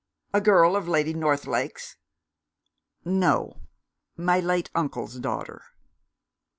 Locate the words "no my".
3.05-4.39